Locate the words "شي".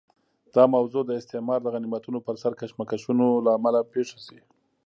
4.25-4.39